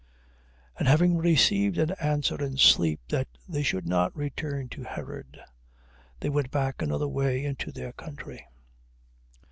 And 0.79 0.87
having 0.87 1.19
received 1.19 1.77
an 1.77 1.91
answer 2.01 2.43
in 2.43 2.57
sleep 2.57 3.01
that 3.09 3.27
they 3.47 3.61
should 3.61 3.85
not 3.85 4.15
return 4.17 4.67
to 4.69 4.81
Herod, 4.81 5.39
they 6.21 6.29
went 6.29 6.49
back 6.49 6.81
another 6.81 7.07
way 7.07 7.45
into 7.45 7.71
their 7.71 7.93
country. 7.93 8.47